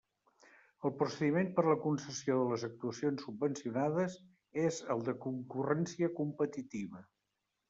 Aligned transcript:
El 0.87 0.93
procediment 1.01 1.51
per 1.59 1.65
a 1.67 1.67
la 1.71 1.75
concessió 1.83 2.37
de 2.39 2.47
les 2.53 2.65
actuacions 2.69 3.27
subvencionades 3.27 4.17
és 4.63 4.81
el 4.97 5.05
de 5.11 5.17
concurrència 5.27 6.11
competitiva. 6.23 7.05